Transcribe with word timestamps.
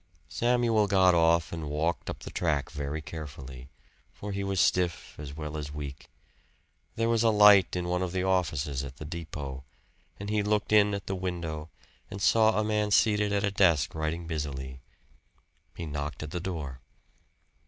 Samuel 0.29 0.87
got 0.87 1.13
off 1.13 1.53
and 1.53 1.69
walked 1.69 2.09
up 2.09 2.21
the 2.21 2.31
track 2.31 2.71
very 2.71 3.03
carefully, 3.03 3.69
for 4.11 4.31
he 4.31 4.43
was 4.43 4.59
stiff 4.59 5.13
as 5.19 5.37
well 5.37 5.55
as 5.55 5.71
weak. 5.71 6.09
There 6.95 7.07
was 7.07 7.21
a 7.21 7.29
light 7.29 7.75
in 7.75 7.87
one 7.87 8.01
of 8.01 8.11
the 8.11 8.23
offices 8.23 8.83
at 8.83 8.97
the 8.97 9.05
depot, 9.05 9.63
and 10.19 10.27
he 10.31 10.41
looked 10.41 10.71
in 10.71 10.95
at 10.95 11.05
the 11.05 11.13
window 11.13 11.69
and 12.09 12.19
saw 12.19 12.59
a 12.59 12.63
man 12.63 12.89
seated 12.89 13.31
at 13.31 13.43
a 13.43 13.51
desk 13.51 13.93
writing 13.93 14.25
busily. 14.25 14.81
He 15.75 15.85
knocked 15.85 16.23
at 16.23 16.31
the 16.31 16.39
door. 16.39 16.79